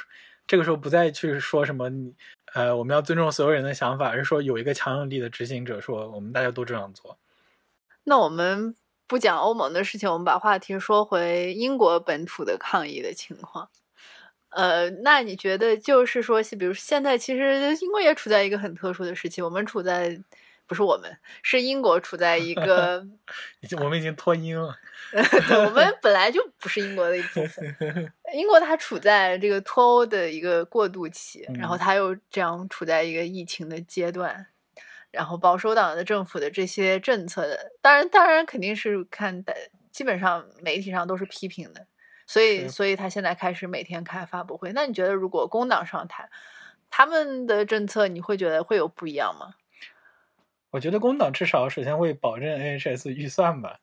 [0.47, 2.15] 这个时候不再去说什么你
[2.53, 7.19] 呃我们要尊重所有人的想法，而是说有一个强有力的执行者说我们大家都这样做。
[8.05, 8.75] 那我们。
[9.07, 13.69] 不讲欧盟的事情，我们把话题说回英国本土的抗议的情况。
[14.51, 20.17] 呃，那你觉得就是说，比如现在其实英国也处在一个很特殊的时期，我们处在
[20.67, 21.11] 不是我们
[21.43, 23.05] 是英国处在一个
[23.61, 24.75] 已经我们已经脱英了，
[25.12, 27.77] 对我们本来就不是英国的一部分。
[28.33, 34.47] 英国它处在这个脱欧的一个过渡期，然后它又这样处在一个疫情的阶段。
[35.14, 39.55] 然后保守党的政府的这些政策的，当然，当然肯定是看的，
[39.90, 41.87] 基本上媒体上都是批评的，
[42.27, 44.72] 所以，所以他现在开始每天开发布会。
[44.72, 46.29] 那你觉得，如果工党上台，
[46.90, 49.55] 他们的政策你会觉得会有不一样吗？
[50.70, 53.79] 我觉得工党至少首先会保证 NHS 预算吧，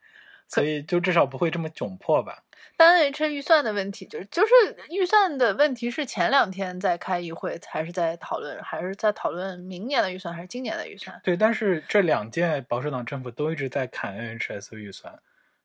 [0.52, 2.44] 所以就至少不会这么窘迫吧。
[2.76, 4.52] 单 H 预算的问题，就是就是
[4.90, 11.22] 预算的问题是前两天在开议会，还是在讨论，还是在讨论明年的预算，还是今年的预算？
[11.24, 15.20] 对，但是这两届保守党政府都一直在砍 NHS 预算。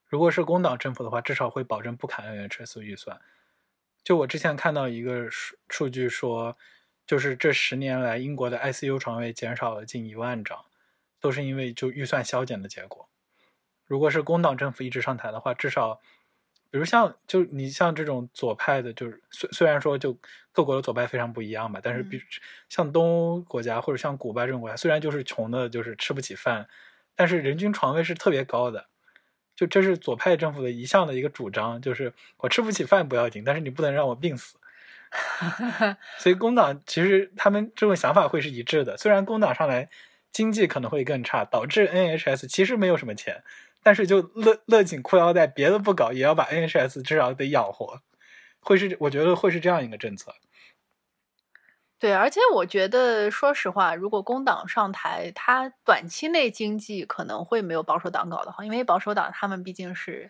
[0.05, 3.19] 如果是工党政府的话，至少会保证不砍 NHS 预算。
[4.03, 6.55] 就我之前看到一个数数据说，
[7.05, 10.63] 就是这十年来英国的 ICU 床位减少了近一万张，
[11.19, 13.09] 都是因为就预算削减的结果。
[13.87, 15.99] 如果是工党政府一直上台的话，至少。
[16.69, 20.15] 比如像就你像这种左派的，就是虽虽然说就
[20.51, 22.21] 各国的左派非常不一样吧，但是比
[22.67, 26.67] 像东欧国家或者像古巴这种国家，虽然就是穷的，就是吃不起饭，
[27.15, 28.87] 但是人均床位是特别高的。
[29.55, 34.57] 就这是左派政府的一项的一个主张，就是我吃不起饭不要紧，但是你不能让我病死。
[36.19, 39.89] 所以工党其实他们这种想法会是一致的，虽然工党上来
[40.33, 43.41] 经济可能会更差，导致 NHS 其实没有什么钱。
[43.87, 48.01] 但是就勒勒紧裤腰带，别的不搞，也要把 NHS 至少得养活，
[48.59, 50.35] 会是我觉得会是这样一个政策。
[51.97, 60.29] 对，而且我觉得，说实话，如果工党上台，他短期内经济可能会没有保守党搞得好，因为保守党他们毕竟是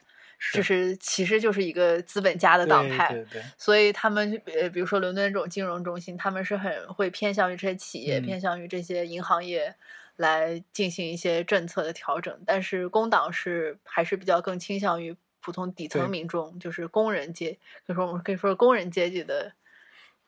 [0.53, 3.25] 就是其实就是一个资本家的党派，
[3.57, 9.73] 所以他们呃，比如说伦敦这种金融中心，他们是很会偏向于这些企业，偏向于这些银行业。
[10.17, 19.53] 来进行一些政策的调整，但是工党是还是比较更倾向于普通底层民众，就是工人阶，可以说我们可以说工人阶级的。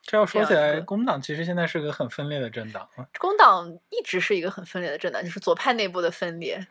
[0.02, 2.88] 这要说起来，工党其实现在是个很分裂的政党。
[3.18, 6.66] 工党一直是一个很分裂的政党，就是左派内部的分裂。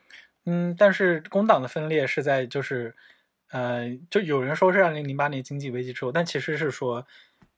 [0.46, 2.96] 嗯，但是工党的分裂是在就是，
[3.52, 7.06] 呃，就有人说是二零零八年经济危机之后，但其实是说，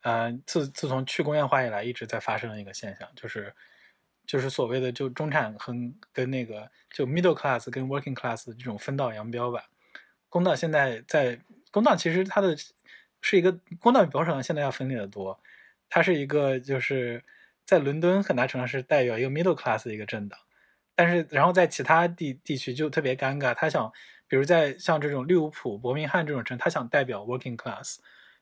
[0.02, 3.54] 呃，自自从去工业化以来一直在发生的一个现象，就是。
[4.32, 5.74] 就是所谓的就中产和
[6.13, 9.65] 跟那个就 middle class 跟 working class 这种分道扬镳吧。
[10.30, 11.38] 工党现在在
[11.70, 12.56] 工党其实它的
[13.20, 15.38] 是一个工党比保守党现在要分裂的多。
[15.89, 17.22] 它是一个就是
[17.65, 20.39] 在伦敦很大程度上是代表一个 middle class 的一个政党，
[20.96, 23.54] 但是然后在其他地地区就特别尴尬。
[23.54, 23.91] 他想
[24.30, 27.98] 比如在像这种利物浦、伯明翰这种城，他想代表 working class，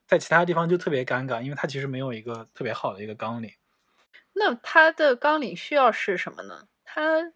[0.06, 3.50] 在其他地方就特别尴尬，因为他其实没有一个特别好的一个纲领。
[4.32, 6.68] 那他的纲领需要是什么呢？
[6.84, 7.32] 他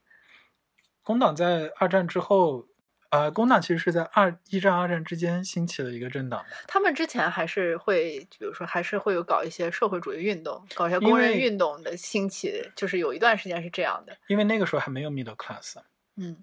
[1.02, 2.66] 工党在二战之后，
[3.11, 6.44] 呃，工党其实是在二一战、二战之间兴起的一个政党。
[6.66, 14.16] 他们之前还是会，比如说，还是会有搞一些社会主义运动，搞一些工人运动的兴起，就是有一段时间是这样的。
[14.28, 15.76] 因为那个时候还没有 middle class，
[16.16, 16.42] 嗯，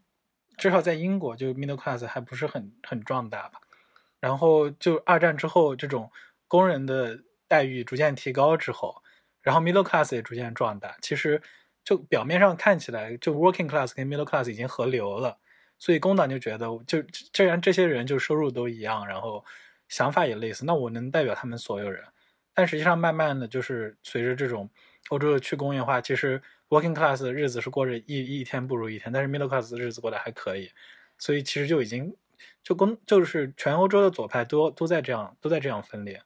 [0.57, 3.59] 至少在英国，就 middle class 还不是很很壮大吧。
[4.19, 6.11] 然后就二战之后，这种
[6.47, 9.01] 工人的待遇逐渐提高之后。
[9.41, 11.41] 然后 middle class 也逐渐壮大，其实
[11.83, 15.37] 就表面上看起来，就 working class 跟 middle class 已经合流了，
[15.79, 17.01] 所以工党就觉得，就
[17.33, 19.43] 既然这些人就收入都一样，然后
[19.87, 22.03] 想法也类似，那我能代表他们所有人。
[22.53, 24.69] 但实际上，慢慢的就是随着这种
[25.09, 30.69] 欧洲的去工业化，其实 working class 的日子是过着一一天不如一天，但是 middle class 的日子过得还可以，
[31.17, 32.15] 所以其实就已经
[32.61, 36.21] 就工就是全欧洲的左派都都在这样都在这样分裂。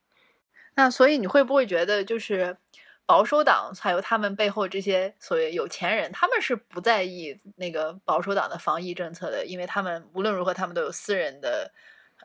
[0.76, 2.58] 那所以你会不会觉得，就是
[3.06, 11.72] 保守党还有他们背后这些所谓有钱人，他们是不在意那个保守党的防疫政策的，因为他们无论如何他们都有私人的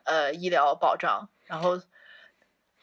[0.03, 1.81] 呃医疗保障，然后。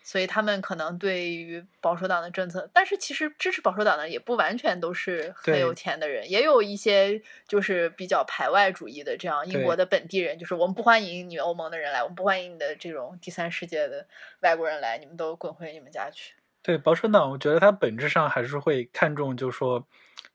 [0.01, 14.07] 所以他们可能对于保守党的政策，但是其实支持保守党的也不完全都是很有钱的人，也有一些就是比较排外主义的这样英国的本地人，就是我们不欢迎你欧盟的人来，我们不欢迎你的这种第三世界的
[14.41, 16.33] 外国人来，你们都滚回你们家去。
[16.63, 19.87] 对保守党，我觉得它本质上还是会看重，就是说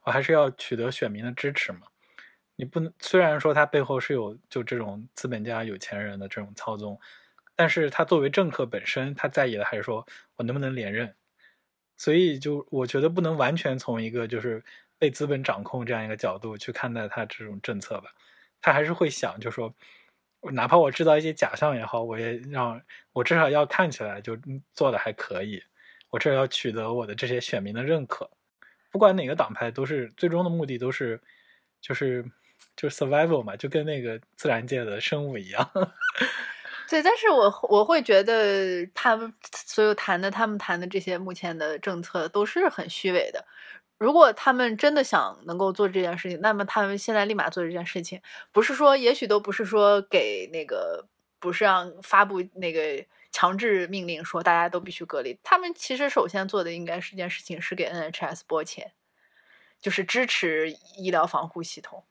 [0.04, 1.82] 我还是要取得选民的支持嘛。
[2.56, 7.00] 你不能虽然说它背后是有就这种资本家有钱人的这种操纵。
[7.56, 10.04] 但是他作为政客本身，他在意的还是说
[10.38, 11.16] 我能不能连任，
[11.98, 14.64] 所以就我觉得不能完全从一个就是
[14.98, 18.10] 被资本掌控这样一个角度去看待他这种政策吧。
[18.60, 19.72] 他还是会想，就说
[20.54, 22.82] 哪怕我制造一些假象也好，我也让
[23.12, 24.36] 我至少要看起来就
[24.74, 25.64] 做的还可以，
[26.14, 28.30] 我这要取得我的这些选民的认可。
[28.92, 31.20] 不管哪个党派，都是最终的目的都是
[31.82, 32.24] 就是
[32.76, 35.68] 就是 survival 嘛，就跟那个自然界的生物一样。
[36.88, 39.34] 对，但是我我会觉得他们
[39.66, 43.44] 所有谈的，他们谈的这些目前的政策都是很虚伪的。
[43.98, 48.22] 如果他们真的想能够做这件事情，那么他们现在立马做这件事情，
[48.52, 51.08] 不是说，也许都不是说给那个，
[51.40, 55.38] 不是让发布那个强制命令说大家都必须隔离。
[55.44, 58.94] 他们其实首先做的应该是件事情，是给 NHS 拨钱，
[59.82, 62.06] 就是支持医疗防护系统。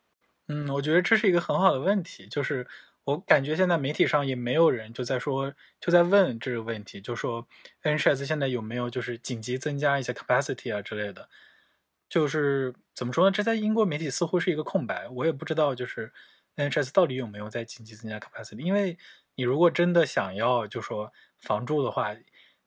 [0.48, 2.66] 嗯，我觉得这是一个很好的问题，就是。
[3.04, 7.48] 我感觉现在媒体上也没有人就在说，就在问这个问题，就说
[7.82, 11.28] NHS 现在有没有就是紧急增加一些 capacity 啊之类的，
[12.08, 13.32] 就是怎么说呢？
[13.32, 16.12] 这在英国媒体似乎是一个空白，我也不知道就是
[16.54, 18.60] NHS 到底有没有在紧急增加 capacity。
[18.60, 18.96] 因为
[19.34, 22.16] 你如果真的想要就说防住的话，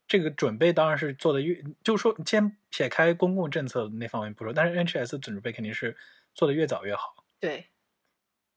[0.08, 5.96] 这个准备当然是做的越，就说先撇开公共政策那方面不说，但是 NHS 准备肯定是
[6.34, 7.16] 做的越早越好。
[7.40, 7.70] 对。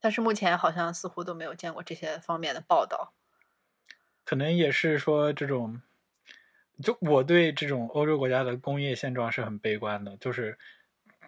[0.01, 3.15] 但是目前好像似乎都没有见过这些方面的报道，
[4.25, 5.83] 可能也是说这种，
[6.81, 10.57] 就我对这种欧洲国家的工业现状是很悲观的，就是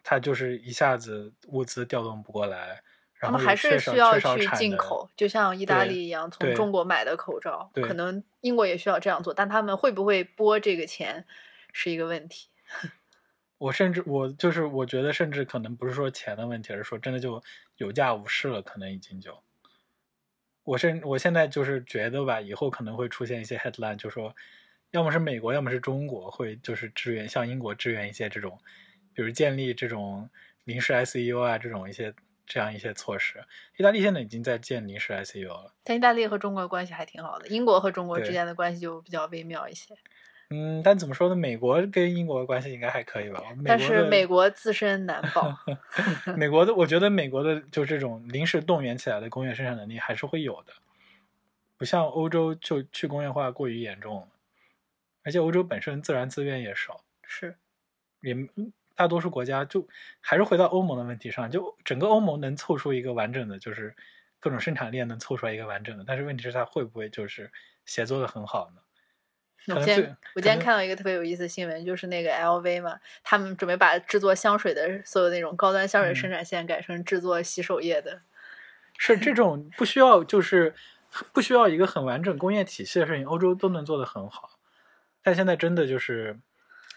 [0.04, 2.80] 它就是一下子物资调动不过来，
[3.20, 11.26] 他们还是需要去进口，就像意大利一样从中国买的口罩，可能英国也需要这样做，但他们会不会拨这个钱
[11.72, 12.48] 是一个问题。
[13.59, 17.42] 我甚至我就是我觉得甚至可能不是说钱的问题，而是说真的就
[17.76, 19.38] 有价无市了，可能已经就。
[20.64, 24.35] 我甚我现在就是觉得吧，以后可能会出现一些 headline，就说
[24.92, 28.59] 要么是美国，要么是中国会就是支援，像英国支援一些这种，
[29.12, 30.30] 比如建立这种
[30.64, 32.14] 临时 ICU 啊这种一些
[32.50, 33.44] 这样一些措施。
[33.76, 35.72] 意大利现在已经在建临时 ICU 了。
[35.84, 39.94] 但意大利和中国关系还挺好的，英国和中国之间的关系就比较微妙一些。
[40.52, 41.36] 嗯，但怎么说呢？
[41.36, 43.40] 美国跟英国的关系应该还可以吧？
[43.64, 45.56] 但是美国自身难保。
[46.36, 50.72] 美国的，我觉得美国的就这种临时动员起来的工业生产能力还是会有的，
[51.76, 54.28] 不像欧洲就去工业化过于严重了，
[55.22, 57.54] 而且欧洲本身自然资源也少，是，
[58.20, 58.34] 也
[59.00, 59.88] 大多数国家就
[60.20, 63.96] 还是回到欧盟的问题上，就整个欧盟能凑出一个完整的，就是
[64.38, 67.50] 各种生产链能凑出来一个完整的，但是问题是它会不会就是
[67.86, 68.82] 协作的很好呢？
[69.74, 78.20] 我今天我今天看到一个特别有意思的新闻，就是那个 LV 嘛，他们准备把制作香水的所有那种高端香水生产线改成制作洗手液的。
[78.98, 80.74] 是这种不需要，就是
[81.32, 84.58] 不需要一个很完整工业体系的事情，欧洲都能做得很好。
[85.22, 86.38] 但现在真的就是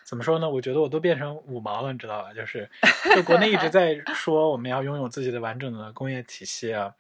[0.06, 0.50] 怎么说呢？
[0.50, 2.34] 我觉得我都变成五毛了，你知道吧？
[2.34, 2.70] 就是
[3.16, 6.94] 就国内一直 在说我们要拥有自己的完整的工业体系啊，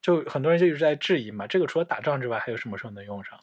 [0.00, 3.38] 就很多人就一直在质疑嘛，这个除了打仗之外，还有什么时候能用上？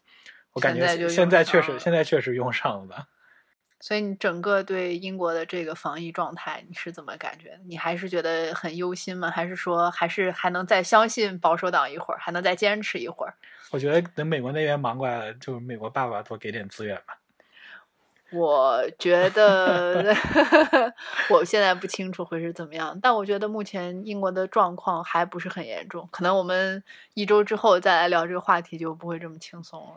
[0.54, 3.08] 我感觉现在确实，现在确实用上了吧。
[3.82, 7.58] 所以你整个对英国的这个防疫状态，你是怎么感觉？
[7.66, 9.32] 你还是觉得很忧心吗？
[9.32, 13.34] 还是说还是还能再相信保守党一会儿，还能再坚持一会儿？
[13.72, 17.19] 我觉得等美国那边忙过来了，就美国爸爸多给点资源吧。
[18.32, 20.16] 我觉得
[21.30, 26.08] 我现在不清楚会是怎么样，但我觉得目前英国的状况还不是很严重。
[26.12, 26.84] 可能我们
[27.16, 29.94] 一周之后再来聊这个话题，就不会这么轻松了。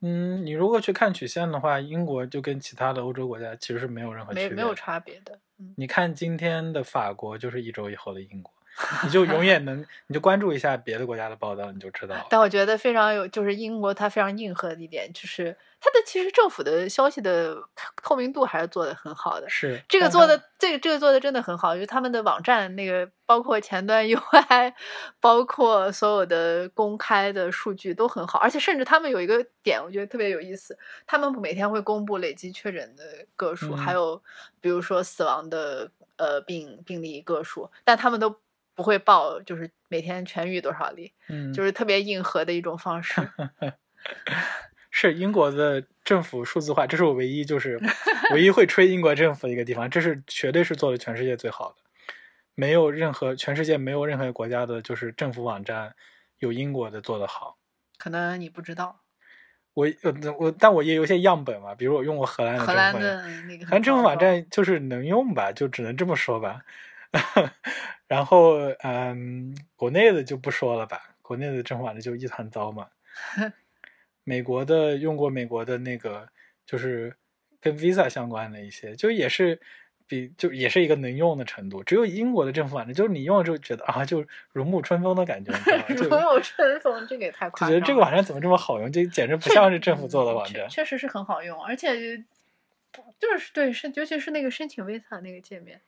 [0.00, 5.38] 嗯，你如果去看曲线的话，英国就跟其他的欧洲国家其实是没有任何区别，没没有差别的。
[5.76, 8.52] 你看今天的法国就是一周以后的英国，
[9.04, 12.26] 你就永远能，你就关注一下别的国家的报道，你就知道了。
[12.30, 17.56] 但我觉得非常有，就是英国它非常硬核的一点，就是它的其实政府的消息的
[18.02, 19.48] 透明度还是做的很好的。
[19.48, 24.72] 是这个做的，这个这个做的真的很好，就是他们的网站那个，包括前端 UI，
[25.20, 33.02] 包括所有的公开的数据都很好，而且甚至他们有一个点，我觉得特别有意思，他们每天会公布累计确诊的
[33.34, 34.22] 个数，还嗯有
[34.60, 38.36] 比如说死亡的呃病病例个数，但他们都
[38.78, 43.20] 不会报，就是每天痊愈多少例，嗯，就是特别硬核的一种方式。
[44.92, 47.80] 是英国的政府数字化，这是我唯一就是
[48.30, 51.78] 唯一会吹英国政府的一个地方，这是绝对是做的全世界最好的，
[52.54, 55.96] 没有任何全世界没有任何国家的就是政府网站
[56.38, 57.58] 有英国的做的好。
[57.98, 59.00] 可能你不知道，
[59.74, 66.62] 我呃我但我也有些样本嘛，比如我用过荷兰的荷兰的那个荷兰政府网站就是能用吧，就只能这么说吧。
[68.06, 72.88] 然后嗯，国内的就不说了吧，国内的政府网站就一团糟嘛。
[74.24, 76.28] 美国的用过美国的那个，
[76.66, 77.16] 就是
[77.60, 79.58] 跟 Visa 相关的一些，就也是
[80.06, 81.82] 比就也是一个能用的程度。
[81.82, 85.52] 只有英国的政府网站，就是你用了之后觉得啊，就如沐春风的感觉，
[85.88, 87.86] 如沐春风，这个也太就觉得夸张了。
[87.86, 88.92] 这个网站怎么这么好用？
[88.92, 90.68] 这简直不像是政府做的网站。
[90.68, 92.18] 确实是很好用，而且
[93.18, 95.80] 就是对是，尤其是那个申请 visa 那个界面，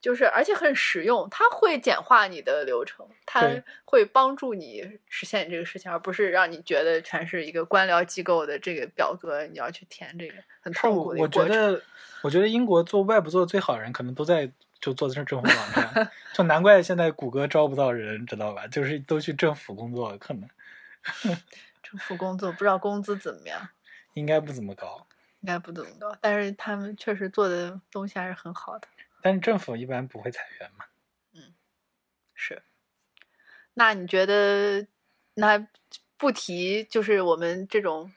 [0.00, 3.48] 就是而且很实用，它会简化你的流程，它
[3.84, 11.74] 会帮助你实现这个事情，而不是让你觉得全是一个官僚机构的这个表格，你要去填这个很痛我我觉苦的一个过程。
[11.74, 11.82] 得，
[12.22, 18.66] 我觉得英国做 Web 做的最好的人，可能都在就做的是政府网站， 就难怪现在谷歌招不到人，知道吧？
[18.68, 20.48] 就是都去政府工作，可能
[21.82, 23.68] 政府工作不知道工资怎么样，
[24.14, 25.06] 应该不怎么高。
[25.40, 28.88] 应该不怎么高，但是他们确实做的东西还是很好的。
[29.22, 30.84] 但是政府一般不会裁员嘛。
[31.34, 31.54] 嗯
[32.34, 32.62] 是，
[33.74, 34.86] 那你觉得，
[35.34, 35.66] 那
[36.16, 38.12] 不提就是我们这种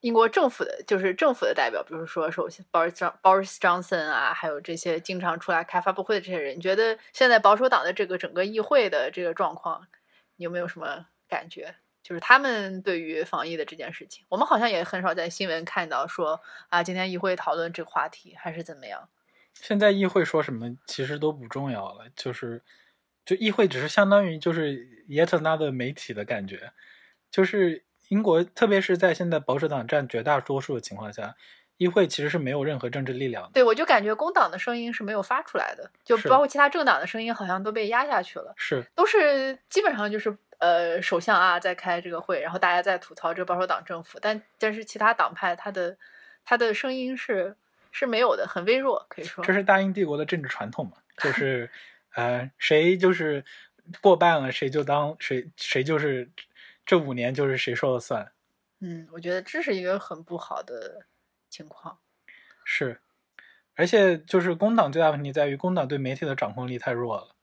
[0.00, 9.86] 英国政府的，就是政府的代表，比如说首先 Boris Boris Johnson 啊，还有这些经常出来开发布会的这些人，你觉得现在保守党的这个整个议会的这个状况，
[10.36, 11.74] 你有没有什么感觉？
[12.02, 16.40] 就是他们对于防疫的这件事情，我们好像也很少在新闻看到说
[16.70, 19.08] 啊，今天议会讨论这个话题，还是怎么样？
[19.54, 22.62] 现在议会说什么其实都不重要了，就是
[23.24, 26.72] 就议会只是相当于就是 yet another 媒体的感觉，
[27.30, 31.36] 就是英国特别是在现在保守党占绝大多数的情况下，
[31.76, 33.50] 议会其实是没有任何政治力量的。
[33.54, 45.96] 对，我就感觉工党的声音是没有发出来的，就包括其他政党的声音好像都被压下去了，是都是基本上就是呃首相啊在开这个会，然后大家在吐槽这个保守党政府，但但是其他党派他的
[46.44, 47.56] 他的声音是
[47.90, 51.70] 是没有的，很微弱，可以说这是大英帝国的政治传统嘛，就是
[52.14, 53.44] 呃谁就是
[54.00, 56.30] 过半了，谁就当谁谁就是
[56.86, 58.32] 这五年就是谁说了算。
[58.78, 61.06] 嗯，我觉得这是一个很不好的
[61.48, 61.98] 情况。
[62.64, 63.00] 是，
[63.74, 67.34] 而且就是工党最大问题在于工党对媒体的掌控力太弱了，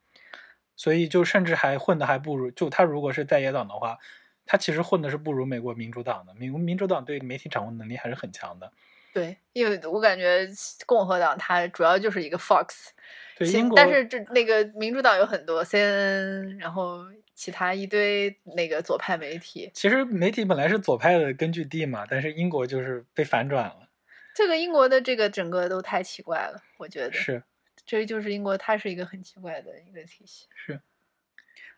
[0.75, 3.99] 所以就甚至还混的还不如就他如果是在野党的话，
[4.45, 6.33] 他其实混的是不如美国民主党的。
[6.35, 8.71] 民民主党对媒体掌控能力还是很强的。
[9.17, 10.47] 对，因为我感觉
[10.85, 12.89] 共和党它主要就是一个 Fox，
[13.35, 17.03] 对英国，但是这那个民主党有很多 CNN，然后
[17.33, 19.71] 其他一堆那个左派媒体。
[19.73, 23.89] 其实媒体本来是左派的根据地嘛，但是英国就是被反转了。
[24.35, 27.41] 这个英国的这个整个都太奇怪了，我觉得是
[27.87, 30.45] 这就是英国，它是一个很奇怪的一个体系。
[30.53, 30.79] 是，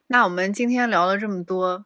[0.07, 1.85] 那我们今天聊了这么多，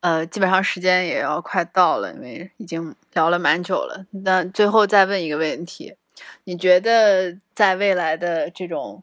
[0.00, 4.06] 呃，基本上时间也要快到了，因为已经聊了蛮久了。
[4.10, 5.96] 那最后再问一个问题：
[6.44, 9.02] 你觉得在未来的这种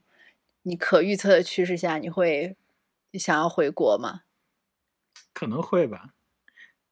[0.63, 2.55] 你可预测的趋势下，你会
[3.13, 4.21] 想要回国吗？
[5.33, 6.11] 可能会吧，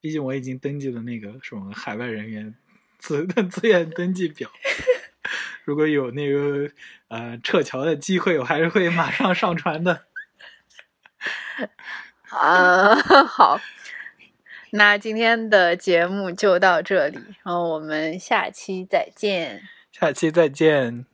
[0.00, 2.54] 毕竟我已经登记了那个什么海外人员
[2.98, 4.50] 自 自愿登记表。
[5.64, 6.70] 如果有那个
[7.08, 10.04] 呃撤侨的机会，我还是会马上上传的。
[12.28, 12.94] 啊，
[13.26, 13.58] 好，
[14.76, 19.62] 那今天的节目就到这里，然后我们下期再见。
[19.92, 21.06] 下期再见。